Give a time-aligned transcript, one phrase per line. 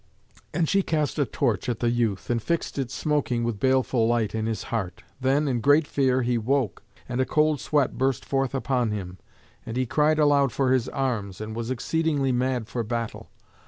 [0.51, 4.33] And she cast a torch at the youth, and fixed it smoking with baleful light
[4.33, 5.03] in his heart.
[5.19, 9.19] Then, in great fear, he woke, and a cold sweat burst forth upon him,
[9.63, 13.29] and he cried aloud for his arms, and was exceedingly mad for battle.